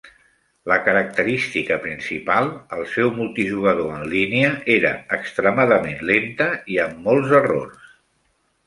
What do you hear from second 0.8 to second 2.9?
característica principal, el